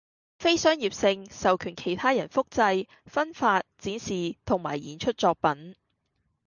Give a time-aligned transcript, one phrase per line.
[0.39, 5.75] 非商業性，授權其他人複製，分發，展示同埋演出作品